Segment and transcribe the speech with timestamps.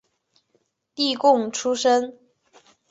[0.95, 2.17] 例贡出身。